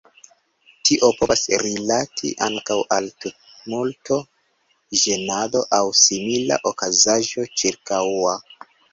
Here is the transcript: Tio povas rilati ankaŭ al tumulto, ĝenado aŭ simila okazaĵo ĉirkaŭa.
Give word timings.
Tio 0.89 1.07
povas 1.17 1.41
rilati 1.63 2.29
ankaŭ 2.45 2.77
al 2.95 3.09
tumulto, 3.25 4.17
ĝenado 5.01 5.61
aŭ 5.81 5.81
simila 6.05 6.57
okazaĵo 6.71 7.45
ĉirkaŭa. 7.63 8.33